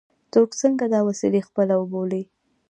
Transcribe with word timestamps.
څوک 0.33 0.49
څنګه 0.61 0.85
دا 0.93 0.99
وسیلې 1.09 1.41
خپلې 1.47 1.75
وبولي. 1.77 2.23